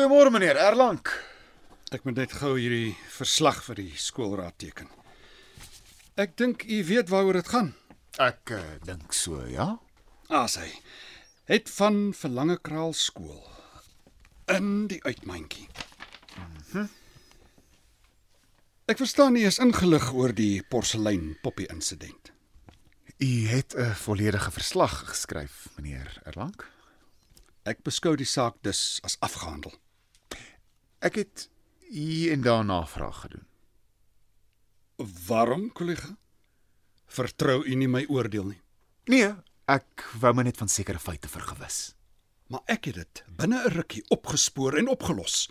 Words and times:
Goeiemôre 0.00 0.30
meneer 0.32 0.56
Erlang. 0.56 1.02
Ek 1.92 2.06
moet 2.08 2.16
net 2.16 2.32
gou 2.40 2.54
hierdie 2.56 2.94
verslag 3.12 3.58
vir 3.66 3.76
die 3.82 3.98
skoolraad 4.00 4.54
teken. 4.56 4.86
Ek 6.16 6.32
dink 6.40 6.62
u 6.64 6.78
weet 6.88 7.10
waaroor 7.12 7.36
dit 7.36 7.50
gaan. 7.52 7.68
Ek 8.16 8.52
uh, 8.56 8.62
dink 8.88 9.12
so, 9.12 9.42
ja. 9.44 9.74
As 10.32 10.56
hy 10.56 10.70
het 11.52 11.68
van 11.74 12.14
Verlange 12.16 12.56
Kraal 12.64 12.96
skool 12.96 13.42
in 14.48 14.86
die 14.88 15.02
uitmandjie. 15.04 15.66
Ek 18.88 19.04
verstaan 19.04 19.36
nie 19.36 19.44
is 19.50 19.60
ingelig 19.60 20.08
oor 20.16 20.32
die 20.32 20.64
porselein 20.72 21.34
poppie 21.44 21.68
insident. 21.68 22.32
U 23.20 23.30
het 23.52 23.76
'n 23.76 23.92
volledige 24.06 24.48
verslag 24.48 24.96
geskryf, 25.12 25.68
meneer 25.76 26.22
Erlang. 26.24 26.56
Ek 27.68 27.84
beskou 27.84 28.16
die 28.16 28.24
saak 28.24 28.56
dus 28.64 28.96
as 29.04 29.20
afgehandel. 29.20 29.76
Ek 31.00 31.16
het 31.16 31.46
hier 31.88 32.32
en 32.32 32.42
daar 32.44 32.64
navraag 32.64 33.20
gedoen. 33.20 33.46
Waarom, 35.26 35.72
kollega? 35.72 36.16
Vertrou 37.06 37.64
u 37.64 37.74
nie 37.74 37.88
my 37.88 38.04
oordeel 38.12 38.50
nie. 38.52 38.60
Nee, 39.08 39.32
ek 39.64 40.04
wou 40.20 40.34
my 40.36 40.44
net 40.44 40.60
van 40.60 40.68
sekere 40.68 41.00
feite 41.00 41.28
vergewis. 41.32 41.94
Maar 42.52 42.60
ek 42.68 42.90
het 42.90 43.00
dit 43.00 43.24
binne 43.32 43.64
'n 43.64 43.72
rukkie 43.72 44.04
opgespoor 44.08 44.76
en 44.76 44.88
opgelos. 44.88 45.48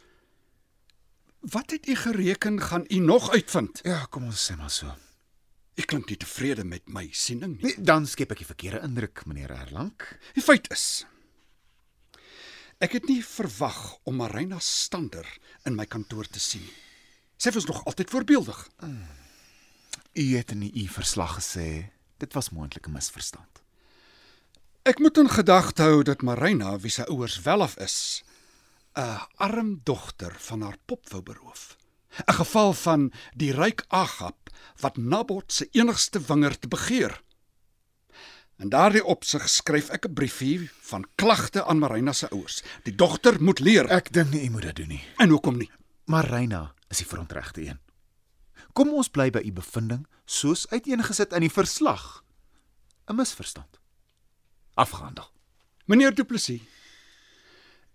Wat 1.39 1.71
het 1.71 1.87
u 1.87 1.95
gereken 1.95 2.61
gaan 2.61 2.85
u 2.87 2.99
nog 2.99 3.31
uitvind? 3.31 3.79
Ja, 3.83 4.05
kom 4.05 4.23
ons 4.23 4.51
sê 4.51 4.57
maar 4.57 4.69
so. 4.69 4.95
Ek 5.75 5.87
klink 5.87 6.09
nie 6.09 6.17
tevrede 6.17 6.63
met 6.63 6.87
my 6.87 7.07
siening 7.11 7.55
nie. 7.55 7.63
Nee, 7.63 7.81
dan 7.81 8.05
skep 8.05 8.31
ek 8.31 8.37
die 8.37 8.45
verkeerde 8.45 8.81
indruk, 8.83 9.25
meneer 9.25 9.51
Erlang. 9.51 9.95
Die 10.33 10.43
feit 10.43 10.71
is 10.71 11.05
ek 12.79 12.91
het 12.91 13.07
nie 13.07 13.23
verwag 13.25 13.97
om 14.03 14.15
Marina 14.15 14.59
Stander 14.59 15.27
in 15.65 15.75
my 15.75 15.85
kantoor 15.85 16.27
te 16.27 16.39
sien 16.39 16.63
nie. 16.63 16.77
Sy 17.39 17.53
was 17.55 17.65
nog 17.65 17.85
altyd 17.87 18.09
voorbeeldig. 18.11 18.69
U 20.13 20.25
het 20.35 20.51
in 20.51 20.63
u 20.63 20.87
verslag 20.91 21.37
gesê 21.39 21.91
dit 22.19 22.33
was 22.33 22.49
moontlik 22.49 22.87
'n 22.87 22.91
misverstand. 22.91 23.61
Ek 24.83 24.99
moet 24.99 25.17
in 25.17 25.29
gedagte 25.29 25.81
hou 25.81 26.03
dat 26.03 26.21
Marina, 26.21 26.79
wie 26.79 26.91
se 26.91 27.05
ouers 27.07 27.41
welaf 27.41 27.77
is, 27.77 28.23
'n 28.95 29.19
arm 29.35 29.79
dogter 29.83 30.35
van 30.39 30.61
haar 30.61 30.77
pop 30.85 31.09
wou 31.09 31.21
beroof. 31.21 31.77
'n 32.27 32.33
Geval 32.33 32.73
van 32.73 33.11
die 33.35 33.51
ryk 33.51 33.85
Agap 33.87 34.49
wat 34.79 34.97
Nabot 34.97 35.53
se 35.53 35.67
enigste 35.71 36.19
wingerd 36.19 36.69
begeer. 36.69 37.23
In 38.59 38.67
daardie 38.67 39.05
opsig 39.07 39.45
skryf 39.47 39.87
ek 39.95 40.05
'n 40.05 40.13
briefie 40.13 40.69
van 40.91 41.07
klagte 41.15 41.63
aan 41.63 41.79
Marina 41.79 42.13
se 42.13 42.29
ouers. 42.29 42.63
Die 42.83 42.95
dogter 42.95 43.41
moet 43.41 43.59
leer. 43.59 43.87
Ek 43.87 44.11
dink 44.11 44.31
nie 44.31 44.43
u 44.45 44.49
moet 44.49 44.61
dit 44.61 44.75
doen 44.75 44.87
nie. 44.87 45.03
En 45.17 45.29
hoekom 45.29 45.57
nie? 45.57 45.71
Maar 46.05 46.25
Reina 46.25 46.73
is 46.89 46.97
die 46.97 47.07
verontregte 47.07 47.61
een. 47.61 47.79
Kom 48.73 48.91
ons 48.93 49.07
bly 49.07 49.29
by 49.29 49.39
u 49.39 49.51
bevinding 49.51 50.07
soos 50.25 50.67
uiteengesit 50.67 51.33
in 51.33 51.39
die 51.39 51.49
verslag. 51.49 52.23
'n 53.07 53.15
Misverstand. 53.15 53.79
Afgehandel. 54.73 55.31
Meneer 55.85 56.15
Du 56.15 56.23
Plessis, 56.23 56.61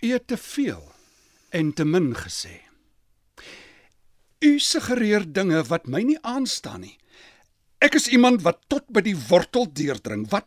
u 0.00 0.12
het 0.12 0.26
te 0.26 0.36
veel 0.36 0.92
en 1.50 1.72
te 1.72 1.84
min 1.84 2.14
gesê. 2.16 2.60
U 4.38 4.58
suggereer 4.58 5.32
dinge 5.32 5.62
wat 5.64 5.86
my 5.86 6.02
nie 6.02 6.18
aanstaan 6.22 6.80
nie. 6.80 6.98
Ek 7.78 7.94
is 7.94 8.08
iemand 8.08 8.42
wat 8.42 8.60
tot 8.68 8.88
by 8.88 9.00
die 9.00 9.16
wortel 9.28 9.72
deurdring. 9.72 10.28
Wat 10.30 10.46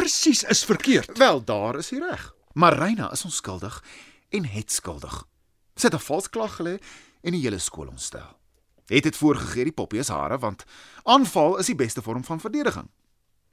presies 0.00 0.42
is 0.42 0.64
verkeerd? 0.64 1.18
Wel, 1.18 1.44
daar 1.44 1.78
is 1.78 1.92
u 1.92 1.98
reg. 1.98 2.34
Maar 2.52 2.78
Reina 2.78 3.10
is 3.12 3.24
onskuldig 3.24 3.84
en 4.28 4.44
het 4.44 4.72
skuldig. 4.72 5.26
Sy 5.74 5.86
het 5.86 5.94
'n 5.94 6.06
vals 6.08 6.30
klag 6.30 6.56
gelê 6.56 6.78
en 7.20 7.32
die 7.32 7.42
hele 7.42 7.58
skool 7.58 7.88
ontstel. 7.88 8.38
Het 8.86 9.02
dit 9.02 9.16
voorgegee 9.16 9.64
die 9.64 9.72
poppie 9.72 10.00
is 10.00 10.08
hare 10.08 10.38
want 10.38 10.64
aanval 11.02 11.58
is 11.58 11.66
die 11.66 11.74
beste 11.74 12.02
vorm 12.02 12.24
van 12.24 12.40
verdediging. 12.40 12.88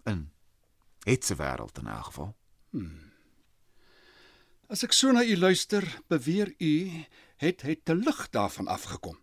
In 0.04 0.32
het 1.04 1.26
se 1.26 1.36
wêreld 1.36 1.78
in 1.80 1.88
elk 1.88 2.06
geval. 2.06 2.36
As 4.68 4.84
ek 4.84 4.92
so 4.92 5.12
na 5.12 5.24
u 5.24 5.38
luister, 5.38 6.02
beweer 6.08 6.54
u 6.58 7.06
het 7.36 7.62
het 7.62 7.86
te 7.86 7.96
lig 7.96 8.30
daarvan 8.30 8.68
afgekom. 8.68 9.20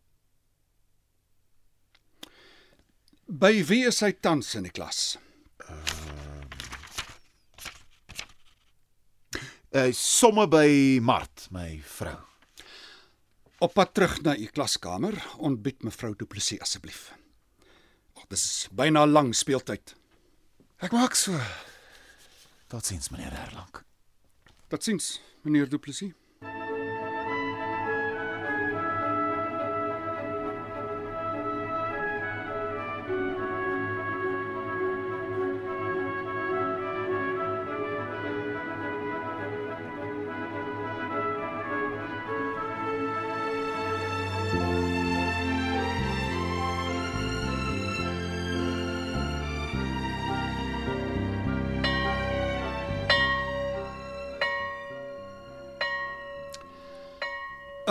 By 3.27 3.65
wie 3.65 3.87
is 3.87 4.01
hy 4.01 4.13
tans 4.13 4.55
in 4.55 4.63
die 4.63 4.73
klas? 4.73 5.19
Uh 5.59 6.04
somme 9.93 10.47
by 10.47 11.01
Mart, 11.03 11.49
my 11.51 11.83
vrou. 11.99 12.21
Op 13.59 13.73
pad 13.75 13.95
terug 13.95 14.21
na 14.23 14.37
u 14.39 14.47
klaskamer, 14.47 15.17
ontbied 15.43 15.83
mevrou 15.83 16.15
Du 16.15 16.27
Plessis 16.31 16.61
asseblief. 16.63 17.09
Ag, 18.15 18.29
dis 18.31 18.69
byna 18.71 19.03
lang 19.07 19.33
speeltyd. 19.35 19.97
Ek 20.79 20.95
maak 20.95 21.17
so. 21.19 21.35
Totsiens 22.71 23.11
meneer 23.11 23.35
Erlang. 23.35 23.83
Totsiens, 24.71 25.17
meneer 25.43 25.67
Du 25.71 25.79
Plessis. 25.83 26.15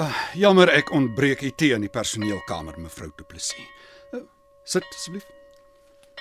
Uh, 0.03 0.11
jammer 0.35 0.67
ek 0.67 0.89
ontbreek 0.91 1.45
u 1.47 1.49
tee 1.55 1.71
in 1.71 1.83
die 1.85 1.91
personeelkamer, 1.91 2.75
mevrou 2.81 3.07
Du 3.15 3.23
Plessis. 3.23 3.67
Uh, 4.11 4.19
sit 4.67 4.83
asseblief. 4.89 5.23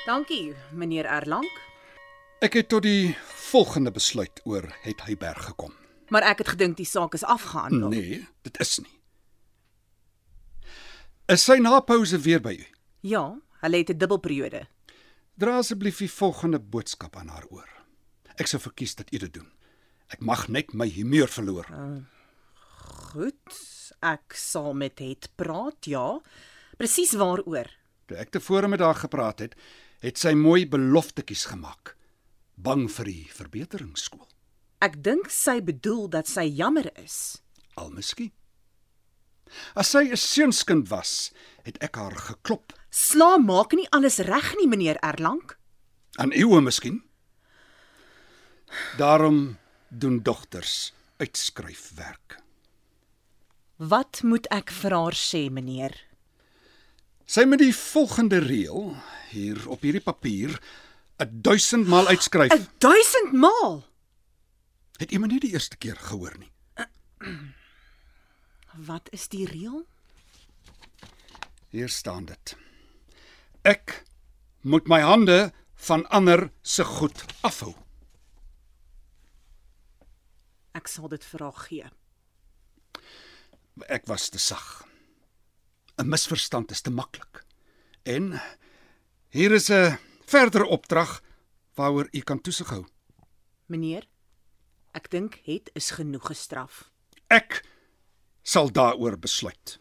Dankie, 0.04 0.53
meneer 0.70 1.09
Erlang. 1.10 1.48
Ek 2.47 2.60
het 2.60 2.69
tot 2.70 2.84
die 2.87 3.16
volgende 3.48 3.91
besluit 3.91 4.38
oor 4.47 4.69
het 4.84 5.03
Hyberg 5.09 5.48
gekom. 5.48 5.75
Maar 6.15 6.28
ek 6.31 6.44
het 6.44 6.53
gedink 6.54 6.78
die 6.78 6.87
saak 6.87 7.16
is 7.19 7.26
afgehandel. 7.26 7.91
Nee, 7.91 8.20
dit 8.47 8.60
is 8.62 8.76
nie. 8.84 8.94
Is 11.32 11.43
sy 11.49 11.59
na 11.59 11.81
pouse 11.82 12.22
weer 12.22 12.43
by 12.44 12.54
u? 12.60 12.64
Ja, 13.03 13.25
hulle 13.64 13.82
het 13.82 13.91
'n 13.91 13.99
dubbelperiode. 13.99 14.66
Dra 15.34 15.59
asseblief 15.59 15.99
die 15.99 16.10
volgende 16.10 16.60
boodskap 16.60 17.16
aan 17.16 17.34
haar 17.34 17.47
oor. 17.50 17.70
Ek 18.38 18.47
sou 18.47 18.62
verkies 18.62 18.94
dat 18.94 19.10
u 19.10 19.19
dit 19.19 19.34
doen. 19.34 19.50
Ek 20.06 20.20
mag 20.20 20.49
net 20.49 20.72
my 20.72 20.87
humeur 20.87 21.28
verloor. 21.28 21.67
Goed, 23.12 23.72
ek 24.02 24.34
sal 24.37 24.75
met 24.75 24.99
het 24.99 25.31
praat, 25.38 25.87
ja. 25.87 26.19
Presies 26.76 27.14
waaroor? 27.19 27.70
Toe 28.06 28.19
ek 28.19 28.34
tevore 28.34 28.69
met 28.69 28.82
haar 28.82 28.99
gepraat 28.99 29.38
het, 29.44 29.56
het 30.02 30.19
sy 30.19 30.34
mooi 30.34 30.66
beloftetjies 30.66 31.46
gemaak. 31.52 31.94
Bang 32.58 32.88
vir 32.90 33.08
die 33.08 33.26
verbeteringsskool. 33.32 34.28
Ek 34.82 34.99
dink 35.02 35.31
sy 35.31 35.60
bedoel 35.62 36.08
dat 36.10 36.26
sy 36.26 36.49
jammer 36.50 36.90
is. 36.99 37.38
Al 37.78 37.93
miskien. 37.94 38.32
As 39.75 39.93
sy 39.93 40.10
'n 40.10 40.16
seunskind 40.16 40.88
was, 40.88 41.31
het 41.62 41.78
ek 41.82 41.96
haar 41.96 42.16
geklop. 42.16 42.72
Sla 42.90 43.38
maak 43.38 43.72
nie 43.72 43.88
alles 43.90 44.19
reg 44.19 44.54
nie, 44.56 44.69
meneer 44.69 44.99
Erlang. 45.02 45.43
Aan 46.19 46.32
eeue 46.32 46.60
miskien. 46.60 47.02
Daarom 48.99 49.58
doen 49.88 50.22
dogters 50.22 50.93
uitskryfwerk. 51.16 52.42
Wat 53.82 54.20
moet 54.23 54.46
ek 54.55 54.70
vir 54.70 54.94
haar 54.94 55.17
sê, 55.19 55.49
meneer? 55.50 55.94
Sy 57.26 57.43
moet 57.49 57.62
die 57.64 57.75
volgende 57.75 58.38
reël 58.44 58.93
hier 59.32 59.58
op 59.67 59.82
hierdie 59.82 60.05
papier 60.05 60.55
'n 61.19 61.40
1000 61.43 61.88
maal 61.90 62.06
uitskryf. 62.06 62.52
'n 62.52 62.69
1000 62.79 63.32
maal. 63.32 63.82
Het 64.99 65.19
my 65.19 65.26
nie 65.26 65.40
die 65.40 65.52
eerste 65.52 65.76
keer 65.76 65.96
gehoor 65.96 66.38
nie? 66.38 66.52
Wat 68.87 69.08
is 69.11 69.29
die 69.29 69.46
reël? 69.46 69.87
Hier 71.70 71.88
staan 71.88 72.25
dit. 72.25 72.56
Ek 73.62 74.05
moet 74.61 74.87
my 74.87 75.00
hande 75.00 75.52
van 75.75 76.06
ander 76.08 76.52
se 76.62 76.85
goed 76.85 77.25
afhou. 77.40 77.75
Ek 80.73 80.87
sal 80.87 81.08
dit 81.08 81.25
vir 81.25 81.40
haar 81.40 81.58
gee. 81.67 81.90
Ek 83.89 84.07
was 84.07 84.29
te 84.29 84.39
sag. 84.39 84.85
'n 85.99 86.09
Misverstand 86.09 86.71
is 86.71 86.81
te 86.81 86.91
maklik. 86.91 87.45
En 88.05 88.41
hier 89.29 89.53
is 89.53 89.71
'n 89.71 89.99
verdere 90.27 90.67
opdrag 90.67 91.23
waaroor 91.75 92.09
u 92.13 92.21
kan 92.21 92.41
toesig 92.41 92.69
hou. 92.69 92.85
Meneer, 93.67 94.07
ek 94.93 95.11
dink 95.11 95.41
het 95.45 95.71
is 95.75 95.91
genoeg 95.91 96.27
gestraf. 96.27 96.91
Ek 97.29 97.65
sal 98.43 98.73
daaroor 98.73 99.19
besluit. 99.19 99.79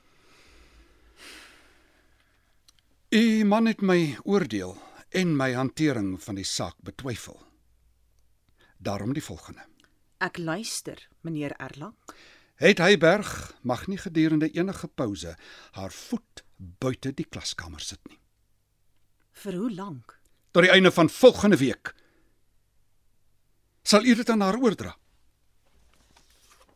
U 3.10 3.44
man 3.44 3.66
het 3.66 3.82
my 3.82 4.18
oordeel 4.24 4.78
en 5.10 5.36
my 5.36 5.54
hantering 5.54 6.22
van 6.24 6.36
die 6.36 6.48
saak 6.48 6.76
betwyfel. 6.80 7.42
Daarom 8.78 9.14
die 9.14 9.24
volgende. 9.24 9.66
Ek 10.18 10.38
luister, 10.38 11.10
meneer 11.22 11.52
Erlang. 11.60 11.96
Het 12.62 12.78
Heyberg 12.78 13.54
mag 13.62 13.88
nie 13.88 13.98
gedurende 13.98 14.52
enige 14.52 14.88
pouse 14.88 15.38
haar 15.72 15.92
voet 15.92 16.44
buite 16.58 17.10
die 17.14 17.26
klaskamer 17.26 17.82
sit 17.82 18.00
nie. 18.06 18.20
Vir 19.34 19.58
hoe 19.58 19.72
lank? 19.74 20.14
Tot 20.54 20.68
die 20.68 20.70
einde 20.70 20.92
van 20.94 21.10
volgende 21.10 21.58
week 21.58 21.96
sal 23.82 24.06
u 24.06 24.14
dit 24.16 24.30
aan 24.30 24.46
haar 24.46 24.60
oordra. 24.62 24.94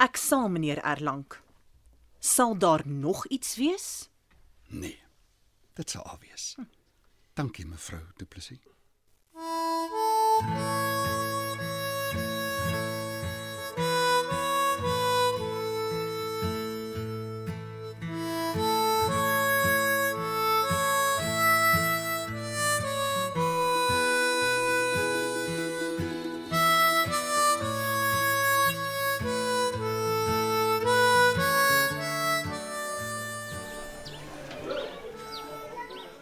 Ek 0.01 0.17
sal 0.17 0.49
meneer 0.49 0.81
Erlang. 0.81 1.27
Sal 2.19 2.57
daar 2.57 2.81
nog 2.87 3.27
iets 3.27 3.55
wees? 3.55 4.09
Nee. 4.67 4.97
Dit 5.77 5.89
sal 5.89 6.01
al 6.01 6.17
wees. 6.19 6.55
Dankie 7.37 7.65
mevrou 7.65 8.01
Du 8.17 8.25
Plessis. 8.25 8.74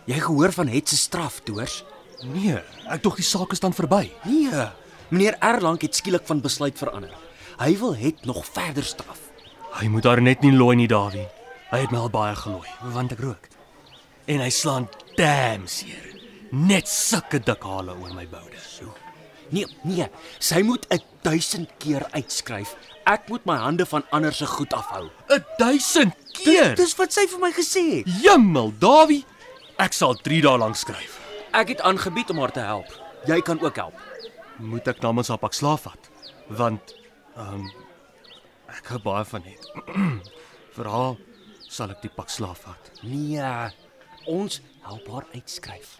Jy 0.05 0.19
gehoor 0.19 0.51
van 0.51 0.67
Het 0.67 0.89
se 0.89 0.97
straf, 0.97 1.41
Doors? 1.47 1.83
Nee, 2.23 2.57
ek 2.91 3.03
dog 3.03 3.15
die 3.19 3.25
saak 3.25 3.51
is 3.55 3.61
dan 3.63 3.75
verby. 3.75 4.09
Nee. 4.27 4.65
Meneer 5.09 5.37
Erlang 5.39 5.79
het 5.81 5.95
skielik 5.95 6.25
van 6.27 6.41
besluit 6.43 6.77
verander. 6.77 7.13
Hy 7.59 7.77
wil 7.79 7.95
Het 7.95 8.25
nog 8.25 8.45
verder 8.45 8.83
straf. 8.83 9.19
Hy 9.79 9.87
moet 9.87 10.03
haar 10.03 10.21
net 10.21 10.41
nie 10.41 10.51
looi 10.53 10.75
nie, 10.75 10.87
Dawie. 10.87 11.27
Hy 11.71 11.79
het 11.85 11.91
my 11.91 12.03
al 12.03 12.11
baie 12.13 12.35
gelooi, 12.37 12.69
want 12.93 13.15
ek 13.15 13.23
rook. 13.23 13.47
En 14.29 14.43
hy 14.43 14.49
slaan 14.53 14.89
damn 15.17 15.67
seer. 15.67 16.11
Net 16.51 16.87
sulke 16.87 17.39
dik 17.41 17.63
hale 17.65 17.95
oor 17.97 18.13
my 18.13 18.27
boude. 18.29 18.59
So. 18.61 18.91
Nee, 19.53 19.65
nee, 19.83 20.05
sy 20.39 20.61
moet 20.61 20.85
'n 20.89 21.01
1000 21.23 21.69
keer 21.79 22.05
uitskryf. 22.11 22.75
Ek 23.05 23.27
moet 23.29 23.45
my 23.45 23.55
hande 23.57 23.85
van 23.85 24.03
ander 24.11 24.33
se 24.33 24.45
goed 24.45 24.73
afhou. 24.73 25.09
'n 25.29 25.45
1000 25.57 26.13
keer. 26.31 26.75
Dis 26.75 26.95
wat 26.95 27.13
sy 27.13 27.27
vir 27.27 27.39
my 27.39 27.51
gesê 27.51 27.83
het. 27.97 28.21
Jimmel, 28.21 28.73
Dawie. 28.79 29.25
Ek 29.81 29.93
sal 29.93 30.13
3 30.21 30.41
dae 30.45 30.57
lank 30.61 30.77
skryf. 30.77 31.17
Ek 31.53 31.73
het 31.73 31.81
aangebied 31.81 32.29
om 32.29 32.41
haar 32.43 32.51
te 32.53 32.61
help. 32.61 32.89
Jy 33.25 33.39
kan 33.41 33.61
ook 33.61 33.75
help. 33.75 33.97
Moet 34.61 34.87
ek 34.91 35.01
namens 35.01 35.31
haar 35.33 35.41
pak 35.41 35.55
slaaf 35.57 35.87
vat? 35.87 36.09
Want 36.53 36.93
ehm 37.37 37.63
um, 37.63 37.71
ek 38.73 38.91
hou 38.93 38.99
baie 39.01 39.25
van 39.25 39.45
net. 39.45 39.65
Vir 40.75 40.89
haar 40.89 41.15
sal 41.65 41.93
ek 41.93 42.03
die 42.05 42.13
pak 42.13 42.29
slaaf 42.29 42.65
vat. 42.67 42.91
Nee, 43.01 43.41
ons 44.29 44.61
help 44.85 45.09
haar 45.09 45.25
uitskryf. 45.33 45.97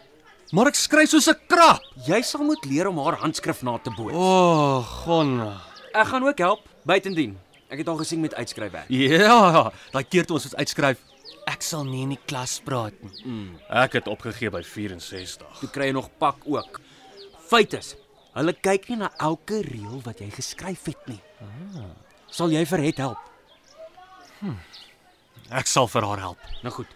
Maar 0.54 0.70
ek 0.70 0.78
skryf 0.78 1.10
soos 1.10 1.26
'n 1.30 1.38
krap. 1.50 1.82
Jy 2.06 2.20
sal 2.22 2.46
moet 2.46 2.62
leer 2.70 2.86
om 2.86 2.98
haar 3.02 3.18
handskrif 3.22 3.62
na 3.62 3.78
te 3.78 3.90
boot. 3.90 4.14
O, 4.14 4.22
oh, 4.22 4.86
gonna. 5.02 5.58
Ek 5.94 6.06
gaan 6.14 6.26
ook 6.26 6.38
help, 6.38 6.62
buitendien. 6.86 7.38
Ek 7.68 7.78
het 7.82 7.88
al 7.88 7.98
gesien 7.98 8.20
met 8.20 8.34
uitskryfwerk. 8.34 8.86
Ja, 8.88 9.72
daai 9.90 10.04
keer 10.04 10.26
toe 10.26 10.36
ons 10.36 10.46
dit 10.46 10.56
uitskryf, 10.56 10.98
ek 11.50 11.62
sal 11.62 11.84
nie 11.88 12.02
in 12.04 12.14
die 12.14 12.22
klas 12.26 12.58
praat 12.64 12.96
nie. 13.02 13.12
Mm. 13.24 13.52
Ek 13.82 13.98
het 13.98 14.08
opgegee 14.10 14.50
by 14.52 14.62
64. 14.66 15.62
Jy 15.64 15.70
kry 15.74 15.90
nog 15.94 16.10
pak 16.18 16.42
ook. 16.48 16.80
Feit 17.48 17.76
is, 17.76 17.94
hulle 18.34 18.54
kyk 18.56 18.88
nie 18.90 19.02
na 19.02 19.12
elke 19.22 19.60
reël 19.66 20.00
wat 20.06 20.22
jy 20.22 20.30
geskryf 20.34 20.88
het 20.90 21.08
nie. 21.10 21.20
Ah. 21.44 21.92
Sal 22.34 22.50
jy 22.54 22.64
vir 22.66 22.82
het 22.88 23.02
help? 23.04 23.30
Ek 25.54 25.68
sal 25.70 25.88
vir 25.92 26.06
haar 26.08 26.22
help. 26.22 26.48
Nou 26.64 26.72
goed. 26.74 26.90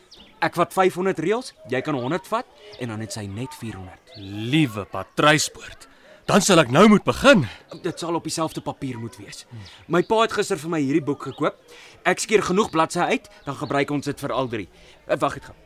Ek 0.45 0.55
vat 0.55 0.73
500 0.75 1.19
reëls, 1.23 1.53
jy 1.71 1.81
kan 1.83 1.97
100 1.99 2.29
vat 2.31 2.47
en 2.79 2.93
dan 2.93 3.03
het 3.03 3.15
sy 3.15 3.25
net 3.27 3.55
400. 3.59 4.13
Liewe 4.53 4.85
Patryspoort. 4.91 5.89
Dan 6.29 6.43
sal 6.45 6.61
ek 6.61 6.69
nou 6.69 6.83
moet 6.93 7.05
begin. 7.09 7.47
Dit 7.81 8.03
sal 8.03 8.17
op 8.19 8.27
dieselfde 8.29 8.61
papier 8.61 8.99
moet 9.01 9.15
wees. 9.17 9.47
My 9.89 10.03
pa 10.05 10.21
het 10.27 10.35
gister 10.37 10.61
vir 10.61 10.73
my 10.75 10.81
hierdie 10.83 11.05
boek 11.05 11.23
gekoop. 11.31 11.57
Ek 12.05 12.21
skeer 12.21 12.43
genoeg 12.45 12.69
bladsye 12.75 13.07
uit, 13.15 13.31
dan 13.47 13.57
gebruik 13.57 13.95
ons 13.97 14.05
dit 14.05 14.21
vir 14.21 14.35
al 14.37 14.51
drie. 14.53 14.67
Uh, 15.09 15.17
Wag, 15.23 15.39
dit 15.39 15.49
gaan. 15.49 15.57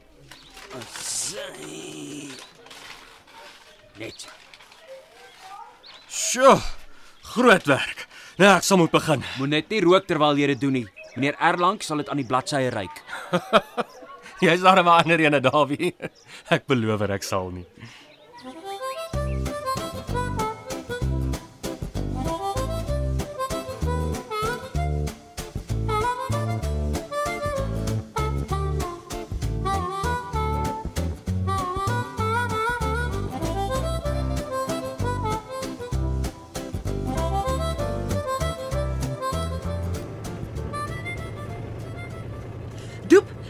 Sy. 0.94 2.30
Net. 3.98 4.28
Sjoe. 6.06 6.54
Groot 7.32 7.66
werk. 7.66 8.06
Nou 8.38 8.52
ek 8.54 8.66
sal 8.66 8.78
moet 8.78 8.94
begin. 8.94 9.26
Moet 9.40 9.52
net 9.56 9.74
nie 9.74 9.82
rook 9.82 10.06
terwyl 10.06 10.38
jy 10.38 10.52
dit 10.54 10.62
doen 10.62 10.78
nie. 10.78 10.86
Meneer 11.16 11.40
Erlang 11.42 11.82
sal 11.82 12.04
dit 12.04 12.08
aan 12.12 12.22
die 12.22 12.28
bladsye 12.28 12.70
ryk. 12.72 13.02
Jy's 14.46 14.62
daar 14.62 14.78
'n 14.82 14.88
ander 14.88 15.20
ene, 15.20 15.40
Dawie. 15.42 15.92
Ek 16.50 16.66
beloof 16.66 17.02
ek 17.02 17.22
sal 17.26 17.50
nie. 17.50 17.66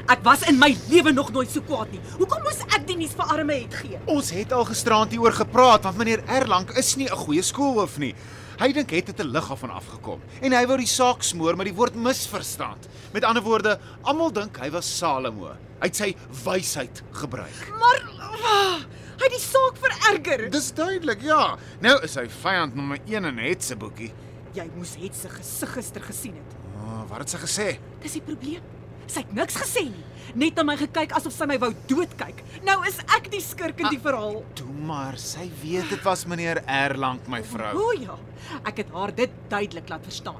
Ek 0.09 0.23
was 0.25 0.43
in 0.49 0.59
my 0.59 0.77
lewe 0.91 1.13
nog 1.13 1.33
nooit 1.33 1.51
so 1.51 1.61
kwaad 1.61 1.91
nie. 1.93 2.01
Hoekom 2.19 2.43
moes 2.43 2.61
ek 2.69 2.87
die 2.87 2.97
nuus 2.97 3.15
vir 3.19 3.33
arme 3.35 3.57
het 3.63 3.75
gee? 3.75 3.99
Ons 4.11 4.31
het 4.35 4.53
al 4.53 4.65
gisterand 4.69 5.11
hieroor 5.15 5.33
gepraat 5.33 5.85
want 5.87 5.99
meneer 6.01 6.25
Erlang 6.27 6.71
is 6.77 6.97
nie 6.97 7.09
'n 7.09 7.17
goeie 7.17 7.43
skoolhoof 7.43 7.99
nie. 7.99 8.15
Hy 8.59 8.73
dink 8.73 8.91
het 8.91 9.07
dit 9.07 9.21
'n 9.21 9.31
lig 9.33 9.51
af 9.51 9.61
van 9.61 9.71
afgekom 9.71 10.21
en 10.41 10.53
hy 10.53 10.67
wou 10.67 10.77
die 10.77 10.87
saak 10.87 11.23
smoor 11.23 11.57
met 11.57 11.67
die 11.67 11.75
woord 11.75 11.95
misverstand. 11.95 12.89
Met 13.13 13.25
ander 13.25 13.43
woorde, 13.43 13.79
almal 14.03 14.31
dink 14.33 14.57
hy 14.59 14.71
was 14.71 14.99
Salomo. 14.99 15.57
Hy 15.81 15.87
het 15.87 15.97
sy 15.97 16.15
wysheid 16.45 17.03
gebruik. 17.13 17.73
Maar 17.79 18.03
ah, 18.21 18.79
hy 19.19 19.25
het 19.25 19.33
die 19.33 19.41
saak 19.41 19.77
vererger. 19.77 20.51
Dis 20.51 20.73
duidelik, 20.73 21.23
ja. 21.23 21.57
Nou 21.81 22.03
is 22.03 22.15
hy 22.15 22.29
vyand 22.29 22.75
nommer 22.75 22.99
1 23.07 23.25
in 23.25 23.39
Het 23.39 23.65
se 23.65 23.77
boekie. 23.77 24.13
Jy 24.55 24.71
moes 24.77 24.95
het 25.01 25.15
se 25.17 25.29
gesig 25.29 25.73
gister 25.73 26.03
gesien 26.03 26.35
het. 26.35 26.57
Oh, 26.83 27.03
wat 27.09 27.19
het 27.19 27.31
sy 27.31 27.39
gesê? 27.39 27.79
Dis 28.03 28.13
die 28.13 28.23
probleem. 28.23 28.63
Sy 29.07 29.21
het 29.25 29.33
niks 29.37 29.57
gesê 29.57 29.85
nie. 29.91 30.05
Net 30.35 30.57
na 30.57 30.65
my 30.65 30.77
gekyk 30.81 31.13
asof 31.17 31.35
sy 31.35 31.47
my 31.51 31.59
wou 31.61 31.73
doodkyk. 31.91 32.43
Nou 32.65 32.79
is 32.89 32.99
ek 33.17 33.29
die 33.33 33.41
skurk 33.45 33.81
in 33.83 33.91
die 33.93 34.01
verhaal. 34.01 34.41
Toe 34.57 34.69
maar, 34.87 35.19
sy 35.21 35.51
weet 35.63 35.91
dit 35.93 36.05
was 36.07 36.25
meneer 36.31 36.63
Erlang, 36.67 37.21
my 37.29 37.43
vrou. 37.45 37.73
O 37.77 37.93
ja, 37.99 38.17
ek 38.65 38.85
het 38.85 38.95
haar 38.95 39.13
dit 39.15 39.35
duidelik 39.51 39.91
laat 39.93 40.07
verstaan. 40.09 40.39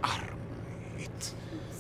Het. 0.97 1.33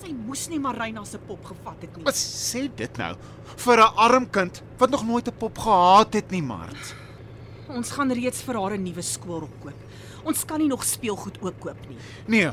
Sy 0.03 0.13
moes 0.13 0.49
nie 0.51 0.59
Marina 0.61 1.05
se 1.07 1.21
pop 1.23 1.45
gevat 1.47 1.87
het 1.87 1.97
nie. 1.97 2.05
Wat 2.05 2.19
sê 2.19 2.67
dit 2.77 2.99
nou? 2.99 3.15
Vir 3.57 3.79
'n 3.79 3.95
arm 3.97 4.27
kind 4.31 4.63
wat 4.79 4.91
nog 4.91 5.05
nooit 5.07 5.29
'n 5.29 5.39
pop 5.39 5.59
gehad 5.59 6.15
het 6.15 6.31
nie, 6.31 6.43
Mart. 6.43 6.95
Ons 7.69 7.93
gaan 7.93 8.11
reeds 8.13 8.43
vir 8.43 8.55
haar 8.61 8.75
'n 8.77 8.83
nuwe 8.83 9.03
skool 9.03 9.43
opkoop. 9.43 9.79
Ons 10.25 10.45
kan 10.45 10.59
nie 10.59 10.69
nog 10.69 10.85
speelgoed 10.85 11.39
ook 11.41 11.61
koop 11.61 11.89
nie. 11.89 11.97
Nee. 12.27 12.51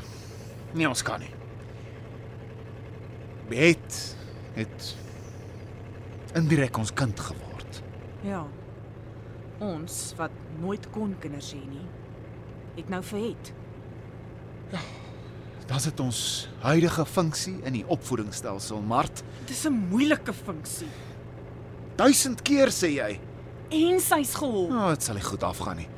Nee, 0.72 0.88
ons 0.88 1.02
kan 1.02 1.20
nie. 1.20 1.34
Bet 3.48 4.16
het 4.54 4.96
indirek 6.38 6.78
ons 6.78 6.92
kind 6.94 7.20
geword. 7.20 7.82
Ja. 8.26 8.44
Ons 9.60 10.14
wat 10.16 10.34
nooit 10.60 10.86
kon 10.94 11.14
kinders 11.20 11.52
hê 11.52 11.60
nie, 11.68 11.86
het 12.76 12.88
nou 12.92 13.02
vir 13.12 13.24
het. 13.30 13.52
Dan 15.70 15.80
sit 15.80 16.00
ons 16.02 16.48
huidige 16.64 17.04
funksie 17.06 17.56
in 17.62 17.76
die 17.78 17.84
opvoedingsstelsel, 17.86 18.80
Mart. 18.82 19.22
Dis 19.46 19.66
'n 19.66 19.86
moeilike 19.90 20.32
funksie. 20.32 20.88
Duisend 21.96 22.42
keer 22.42 22.68
sê 22.70 22.88
jy. 22.96 23.20
En 23.70 24.00
sy's 24.00 24.34
geholp. 24.34 24.70
O, 24.70 24.74
oh, 24.74 24.88
dit 24.88 25.02
sal 25.02 25.14
nie 25.14 25.22
goed 25.22 25.42
afgaan 25.42 25.76
nie. 25.76 25.88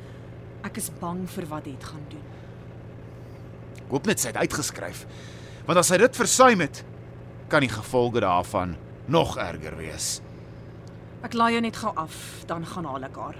Ek 0.63 0.77
is 0.77 0.91
bang 0.99 1.29
vir 1.29 1.45
wat 1.45 1.63
dit 1.63 1.83
gaan 1.83 2.05
doen. 2.09 2.27
Ek 3.77 3.89
hoop 3.89 4.05
net 4.05 4.19
sy 4.19 4.27
het 4.27 4.37
uitgeskryf. 4.37 5.07
Want 5.65 5.79
as 5.79 5.87
sy 5.87 5.97
dit 5.97 6.15
versuim 6.15 6.59
het, 6.59 6.83
kan 7.47 7.63
die 7.65 7.71
gevolge 7.71 8.19
daarvan 8.23 8.75
nog 9.07 9.37
erger 9.37 9.75
wees. 9.77 10.21
Ek 11.23 11.35
laai 11.37 11.53
jou 11.55 11.61
net 11.63 11.77
gou 11.79 11.91
af, 11.95 12.15
dan 12.47 12.65
gaan 12.67 12.85
haal 12.89 13.05
ek 13.07 13.15
haar. 13.19 13.37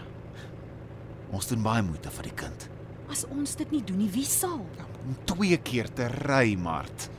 Ons 1.34 1.50
doen 1.50 1.64
baie 1.66 1.84
moeite 1.84 2.12
vir 2.14 2.30
die 2.30 2.36
kind. 2.44 2.68
As 3.12 3.26
ons 3.34 3.56
dit 3.60 3.72
nie 3.74 3.82
doen 3.84 4.00
nie, 4.04 4.10
wie 4.14 4.26
sal? 4.28 4.62
Om 5.04 5.16
twee 5.28 5.58
keer 5.58 5.90
te 5.92 6.08
ry, 6.24 6.54
Mart. 6.56 7.10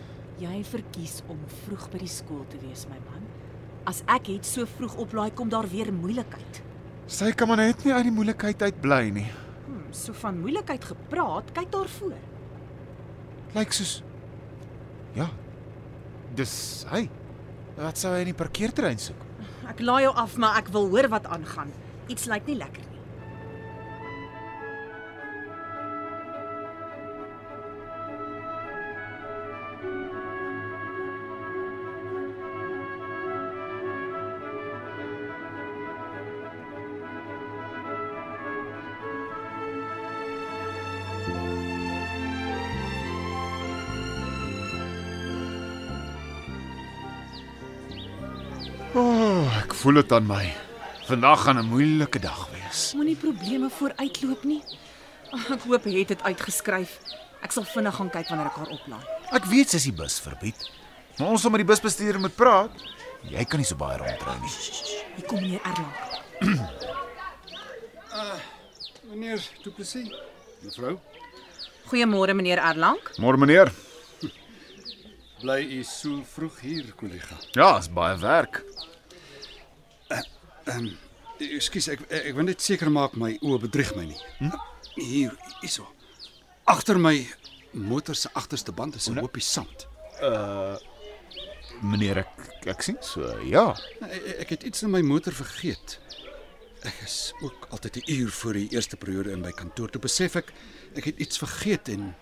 Jy 0.41 0.63
verkies 0.67 1.21
om 1.31 1.39
vroeg 1.65 1.89
by 1.93 2.01
die 2.01 2.11
skool 2.11 2.45
te 2.51 2.59
wees, 2.63 2.87
my 2.91 2.97
man. 3.11 3.27
As 3.87 4.01
ek 4.09 4.31
het 4.33 4.49
so 4.49 4.65
vroeg 4.67 4.97
oplaai 5.05 5.31
kom 5.37 5.51
daar 5.53 5.69
weer 5.69 5.93
moeilikheid. 5.93 6.63
Sy 7.07 7.33
kan 7.37 7.51
maar 7.51 7.61
net 7.61 7.85
nie 7.85 7.93
uit 7.93 8.07
die 8.09 8.15
moeilikheid 8.17 8.63
uit 8.65 8.81
bly 8.81 9.03
nie. 9.13 9.27
Hm, 9.67 9.91
so 9.93 10.17
van 10.25 10.41
moeilikheid 10.41 10.85
gepraat, 10.89 11.53
kyk 11.53 11.71
daarvoor. 11.75 12.17
Lyk 13.55 13.73
soos 13.77 14.01
Ja. 15.15 15.29
Dis 16.35 16.55
hy. 16.91 17.07
Wat 17.79 17.99
sou 17.99 18.13
hy 18.15 18.25
in 18.25 18.31
die 18.33 18.39
parkeerterrein 18.39 19.01
soek? 19.03 19.21
Ek 19.71 19.81
laai 19.83 20.05
jou 20.07 20.15
af, 20.19 20.37
maar 20.39 20.59
ek 20.61 20.71
wil 20.75 20.89
hoor 20.93 21.09
wat 21.13 21.27
aangaan. 21.31 21.71
Iets 22.11 22.27
lyk 22.31 22.47
nie 22.51 22.59
lekker 22.59 22.83
nie. 22.91 22.94
Voel 49.85 50.01
dit 50.01 50.13
aan 50.17 50.25
my. 50.25 50.45
Vandag 51.05 51.43
gaan 51.45 51.59
'n 51.61 51.69
moeilike 51.69 52.19
dag 52.19 52.49
wees. 52.53 52.93
Moenie 52.97 53.17
probleme 53.17 53.69
vooruitloop 53.71 54.45
nie. 54.45 54.63
Ek 55.53 55.63
hoop 55.69 55.85
hy 55.85 55.99
het 55.99 56.09
dit 56.09 56.23
uitgeskryf. 56.23 56.99
Ek 57.43 57.53
sal 57.53 57.65
vinnig 57.65 57.95
gaan 57.95 58.11
kyk 58.11 58.29
wanneer 58.29 58.47
ek 58.47 58.57
haar 58.57 58.69
oplaai. 58.69 59.05
Ek 59.33 59.45
weet 59.45 59.69
sy 59.71 59.77
is 59.77 59.83
die 59.83 59.93
bus 59.93 60.21
verbied. 60.21 60.57
Maar 61.19 61.29
ons 61.29 61.41
sal 61.43 61.51
met 61.51 61.59
die 61.61 61.67
busbestuurder 61.69 62.21
moet 62.21 62.37
praat. 62.37 62.71
Jy 63.29 63.45
kan 63.45 63.59
nie 63.61 63.67
so 63.67 63.77
baie 63.77 63.99
rondry 63.99 64.37
nie. 64.41 64.51
Hier 65.17 65.27
kom 65.27 65.41
meneer 65.41 65.61
Erlang. 65.61 65.95
Meneer 69.11 69.41
Du 69.63 69.71
Plessis, 69.71 70.09
mevrou, 70.63 70.99
Goeiemôre 71.87 72.35
meneer 72.35 72.59
Erlang. 72.59 72.99
Môre 73.19 73.37
meneer. 73.37 73.73
bly 75.41 75.61
u 75.79 75.83
so 75.85 76.23
vroeg 76.35 76.61
hier, 76.61 76.93
kollega. 76.97 77.37
Ja, 77.53 77.79
is 77.79 77.89
baie 77.89 78.17
werk. 78.17 78.63
Ekskuus, 81.45 81.89
ek 81.89 82.05
ek 82.09 82.35
wil 82.37 82.47
net 82.47 82.63
seker 82.63 82.91
maak 82.91 83.17
my 83.17 83.35
oë 83.43 83.59
bedrieg 83.67 83.95
my 83.97 84.05
nie. 84.07 84.21
Hm? 84.39 84.53
Hier, 84.95 85.35
hierso. 85.61 85.87
Agter 86.71 86.99
my 86.99 87.27
motor 87.75 88.15
se 88.15 88.31
agterste 88.35 88.73
band 88.73 88.95
is 88.95 89.09
'n 89.09 89.19
hoopie 89.19 89.43
sand. 89.43 89.87
Meneer 91.83 92.19
ek 92.19 92.67
ek 92.67 92.83
sien 92.83 92.97
so. 93.01 93.27
Ja. 93.43 93.75
Ek, 94.01 94.41
ek 94.41 94.49
het 94.49 94.63
iets 94.63 94.83
in 94.83 94.91
my 94.91 95.03
motor 95.03 95.33
vergeet. 95.33 95.99
Ek 96.85 97.03
is 97.03 97.33
ook 97.43 97.67
altyd 97.71 97.97
'n 97.97 98.13
uur 98.13 98.31
voor 98.31 98.53
die 98.53 98.69
eerste 98.71 98.97
periode 98.97 99.33
in 99.33 99.41
my 99.41 99.53
kantoor. 99.53 99.91
Toe 99.91 100.01
besef 100.01 100.37
ek 100.37 100.53
ek 100.95 101.05
het 101.05 101.19
iets 101.19 101.39
vergeet 101.39 101.89
en 101.89 102.15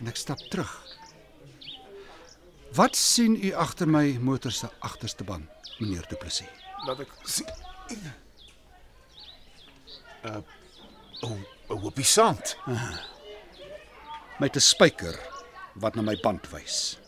en 0.00 0.08
ek 0.08 0.16
stap 0.16 0.38
terug. 0.50 0.98
Wat 2.74 2.96
sien 2.96 3.36
u 3.44 3.52
agter 3.52 3.88
my 3.88 4.18
motor 4.20 4.50
se 4.50 4.68
agterste 4.80 5.24
band, 5.24 5.48
meneer 5.78 6.06
Du 6.08 6.16
Plessis? 6.16 6.48
Laat 6.86 7.00
ek 7.00 7.08
sien. 7.24 7.46
Uh 10.24 10.40
o, 11.22 11.36
o, 11.68 11.74
op 11.74 11.94
die 11.96 12.04
sand. 12.04 12.56
Met 14.38 14.56
'n 14.56 14.60
spyker 14.60 15.18
wat 15.74 15.94
na 15.94 16.02
my 16.02 16.16
band 16.22 16.50
wys. 16.50 16.98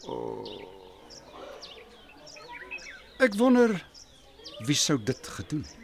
Ek 3.19 3.35
wonder 3.35 3.87
wie 4.67 4.77
sou 4.77 4.99
dit 5.03 5.27
gedoen 5.27 5.65
het. 5.65 5.84